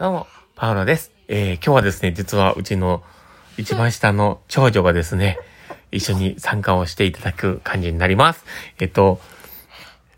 [0.00, 0.26] どうも、
[0.56, 1.12] パウロです。
[1.28, 3.02] えー、今日はですね、実はうちの
[3.58, 5.38] 一番下の長女がですね、
[5.92, 8.46] 一緒に参加をしていただく感じになります。
[8.78, 9.20] えっと、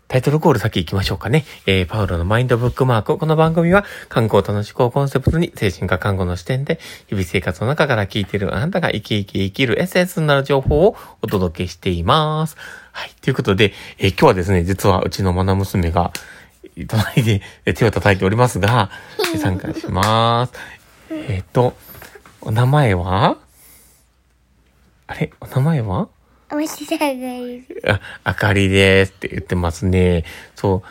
[0.07, 1.43] タイトルコール先行きましょうかね。
[1.65, 3.17] えー、パウロのマインドブックマーク。
[3.17, 12.55] この番組は、観光との思考をコンセプトに、精神科看護の視点で、日々生活の中から聞いているあなたが生き生き生きるエッセンスになる情報をお届けしています。
[12.93, 13.11] はい。
[13.21, 16.13] ということで、えー今日はですね、実はうちのマナ娘が、
[16.87, 18.89] 隣でえ手を叩いておりますが、
[19.33, 20.53] え 参加します。
[21.11, 21.75] えっ、と、
[22.41, 23.37] お名前は？
[25.07, 25.31] あれ？
[25.39, 26.07] お名前は？
[27.87, 30.23] あ、あかりですって言ってますね。
[30.55, 30.87] そう。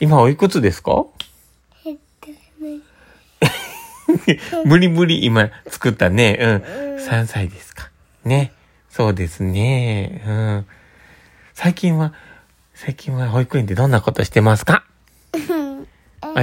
[0.00, 1.04] 今おいくつですか？
[1.84, 2.30] えっと、
[2.64, 2.80] ね
[4.64, 6.38] 無理無理今作ったね。
[6.40, 6.96] うん。
[6.96, 7.90] 3歳ですか。
[8.24, 8.52] ね。
[8.90, 10.22] そうですね。
[10.26, 10.66] うん。
[11.54, 12.12] 最近は、
[12.74, 14.84] 最近は保育園でどんなことしてますか？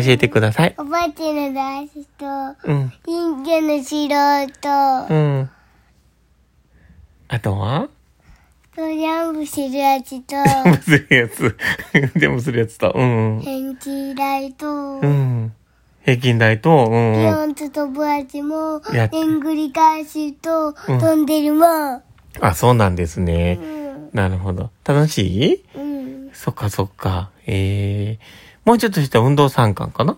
[0.04, 0.76] 教えてください。
[0.77, 2.26] おばあちゃんの大師と、
[2.66, 2.91] うん。
[3.05, 5.49] 人間の素人、うん。
[7.27, 7.87] あとは？
[8.76, 11.57] トジャンプするやつと、全部するやつ。
[12.20, 12.91] 全部するやつと。
[12.93, 13.41] うん。
[13.43, 14.68] 天気台と、
[14.99, 15.54] うん。
[16.04, 17.34] 平均台と、うんピうん。
[17.34, 21.65] ョンと飛ぶやつも、やっでんぐり返しと、ん飛んでるも
[21.96, 22.02] ん。
[22.41, 23.57] あ、そうなんですね。
[23.62, 24.09] うん。
[24.12, 24.71] なるほど。
[24.84, 25.21] 楽し
[25.54, 25.63] い？
[25.76, 26.30] うん。
[26.34, 27.30] そっかそっか。
[27.48, 28.26] ええ
[28.66, 30.18] もうちょっとしたら運動参観かな？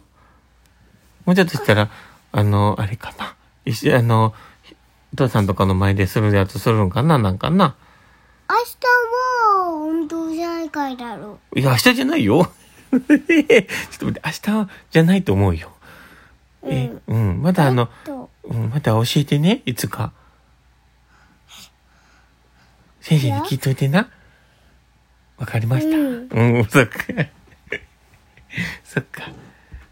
[1.26, 1.90] もうちょっとしたら、
[2.31, 3.36] あの、あれかな？
[3.66, 4.34] 一緒、あの、
[5.14, 7.20] お父さんとかの前でするやつするんかな？
[7.20, 7.75] なんかな？
[8.50, 10.34] 明日も、運動
[10.68, 12.52] 大会だろいや、明日じゃないよ。
[12.92, 15.72] ちょっと待って、明日じゃないと思うよ。
[16.64, 17.42] え、うん。
[17.42, 20.14] まだあの、と、うん、また教えてね、いつか。
[23.02, 24.09] 先生に聞いといてな。
[25.38, 25.98] わかりました。
[25.98, 26.98] うんうん、そっか。
[28.83, 29.23] そっか。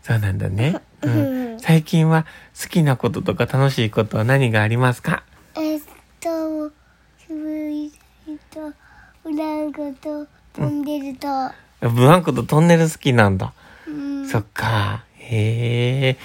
[0.02, 0.80] そうなんだね。
[1.02, 1.59] う うんん。
[1.59, 2.25] 最近は
[2.61, 5.23] 好きなこととか楽しいことは何がありますか？
[5.55, 5.81] えっ
[6.19, 6.69] と、
[7.17, 7.36] すご
[7.69, 7.91] い
[8.52, 8.73] と、
[9.23, 11.27] ブランコと、飛んでると、
[11.89, 13.54] ブランコとトンネル好きなんだ。
[13.87, 14.27] うん。
[14.27, 15.04] そっか。
[15.17, 16.17] へえ。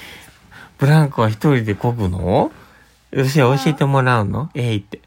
[0.78, 2.50] ブランコは一人で漕ぐの？
[3.12, 4.50] よし、教えてもらうの？
[4.54, 5.00] えいって。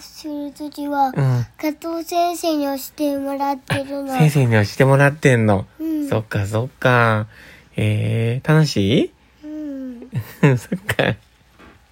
[0.00, 1.46] するときは、うん。
[1.58, 4.16] 加藤先生に教えてもらってるの。
[4.16, 5.66] 先生に教えてもらってんの。
[5.78, 6.08] うん。
[6.08, 7.26] そっかそっか。
[7.76, 9.12] えー、楽し
[9.44, 10.02] うん。
[10.02, 10.08] い
[10.58, 11.16] そっか。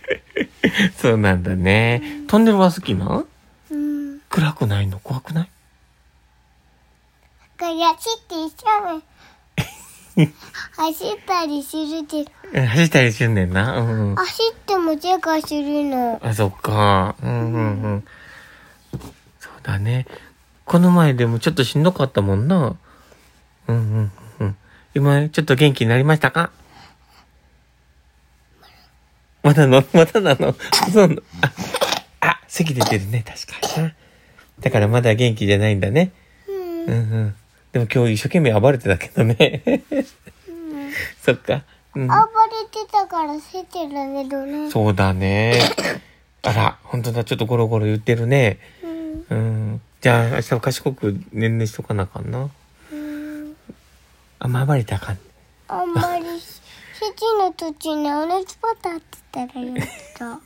[0.96, 2.02] そうなんだね。
[2.28, 3.24] トンネルは好きな？
[3.70, 4.20] うん。
[4.28, 4.98] 暗くないの？
[5.00, 5.50] 怖くない？
[7.58, 9.02] これ走って一緒に
[10.26, 13.78] 走ったりするで、うん走ったりすんねんな。
[13.78, 14.14] うんうん。
[14.16, 16.20] 走ってもチェックするの。
[16.22, 17.14] あ、そっか。
[17.22, 18.04] うんうんうん。
[19.38, 20.06] そうだね。
[20.64, 22.76] この前でもちょっとしんどかったもんな。
[23.68, 24.56] うんうんうん。
[24.94, 26.50] 今、ちょっと元気になりましたか？
[29.42, 29.84] まだの？
[29.92, 30.54] まだなの？
[30.92, 31.52] そうあ、
[32.20, 33.94] あ、咳出てるね、確かにな。
[34.60, 36.12] だからまだ元気じゃないんだね。
[36.48, 36.84] うん。
[36.84, 36.94] うんう
[37.26, 37.34] ん。
[37.78, 39.62] でも今日一生懸命暴れてたけどね。
[41.22, 41.62] そっか。
[41.94, 42.08] うん。
[42.08, 42.20] 暴れ
[42.70, 44.70] てたからせてるけどね。
[44.70, 45.60] そうだね。
[46.42, 48.58] あら、本当だ、ちょっとゴロゴロ言ってるね。
[49.30, 49.36] うん。
[49.36, 49.40] う
[49.74, 49.80] ん。
[50.00, 52.50] じゃあ、明日は賢く年齢しとかなあかんな。
[52.92, 53.56] うん。
[54.40, 55.18] あんま暴れたかん。
[55.68, 56.24] あんまり、
[56.98, 59.86] 席の途中にお熱パタって言ったら言っ
[60.18, 60.40] た。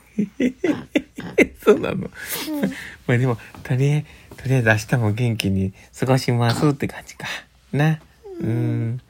[1.63, 2.09] そうなの。
[3.07, 7.27] まあでも、とりあえず、とりあえず明日も元気に過ごしますって感じか。
[7.71, 7.99] な。
[8.39, 9.01] うん。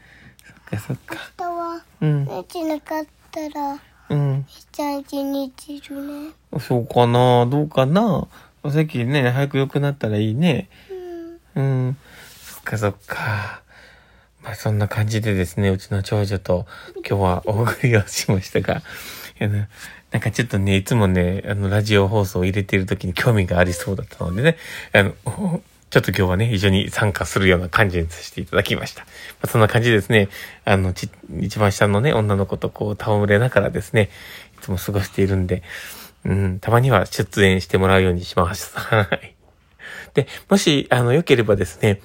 [0.45, 1.31] そっかそっか。
[1.39, 2.25] 明日は、うん。
[2.25, 3.79] 寝てなかったら、
[4.09, 4.45] うん。
[4.47, 6.31] 一日寝てるね。
[6.59, 8.27] そうかなどうかな
[8.63, 10.69] お席ね、早く良くなったらいいね。
[11.55, 11.87] うん。
[11.87, 11.97] うん。
[12.41, 13.61] そっかそっか。
[14.43, 16.65] まあそんな感じでですね、うちの長女と
[17.07, 18.81] 今日はお送りをしましたが、
[20.13, 24.57] なんかちょっとね、いつもね、あの、ラジオ放送を入れている時に興味がありそうだったのでね、
[24.93, 25.11] あの、
[25.89, 29.01] ちょっと今日はね、一緒に参加するような感じにさせていただきました。
[29.01, 29.07] ま
[29.43, 30.29] あ、そんな感じですね、
[30.65, 31.09] あの、ち、
[31.39, 34.11] 一番下のね、女の子とこう、戯れながらですね、
[34.59, 35.63] いつも過ごしているんで、
[36.25, 38.77] うん、たまには出演してもらうようにします。
[38.77, 39.35] はい。
[40.13, 42.01] で、もし、あの、良ければですね、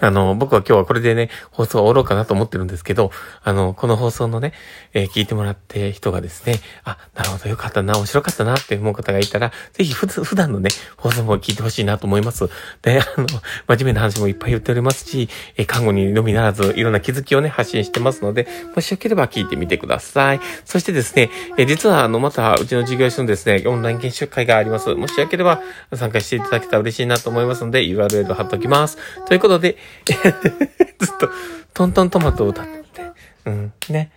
[0.00, 3.10] あの、僕は今日はこれでね、放送を終わろうかなと思ってるんですけど、
[3.42, 4.52] あの、この放送のね、
[4.94, 6.54] えー聞いてもらって人がですね、
[6.84, 12.48] あ、なるほど、よかったな、面白かったなって思う方がいたら、ぜひ普段のね、放送も聞いてほしいなと思います。
[12.82, 13.26] で、あの、
[13.66, 20.40] 真面目な話もいっぱい言っておりますし、えー看護にのみならず、いろんな気づきをね、発信してますので、もしよければ聞いてみてください。
[20.64, 24.94] そしてですね、えー実はあの、また、うちの事業所のですね、オンライン研修会があります。
[24.94, 25.62] もしよければ、
[25.94, 28.98] 参加していただけたら嬉しいなと思いますので、URL 貼っておきます。
[29.26, 29.76] ということで、
[30.06, 31.30] ずっと、
[31.74, 33.02] トントントマトを歌ってて、
[33.46, 34.10] うん、ね。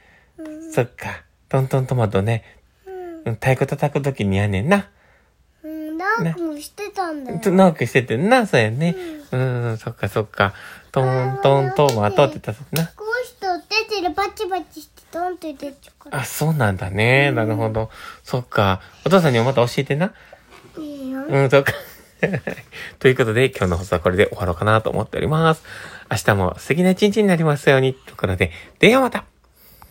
[0.72, 1.24] そっか。
[1.50, 2.44] トントントマトね。
[2.86, 2.94] うん。
[3.26, 4.90] うん太鼓叩くときにやんねんな。
[5.64, 7.40] うん、なんかもしてたんだよ。
[7.40, 8.96] と長くしててんな、そうやね。
[9.32, 10.54] うん、そっかそっか。
[10.92, 12.88] トントントマトって言ったな。
[12.96, 16.22] こうしてお手手でバチバチしてトンって出ちゃうから。
[16.22, 17.32] あ、そうなんだね。
[17.32, 17.90] なるほど。
[18.24, 18.82] そっか。
[19.06, 20.14] お父さんにもまた教えてな。
[20.78, 21.24] いいよ。
[21.28, 21.74] うん、そっか。
[23.00, 25.64] ということで、今日の放送はこれで終わろうかなと思っております。
[26.12, 27.94] 明日も素敵な一日になりますように。
[27.94, 29.26] ということで、ではまた